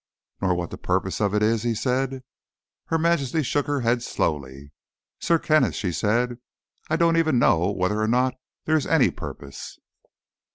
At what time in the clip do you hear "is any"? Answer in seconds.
8.77-9.11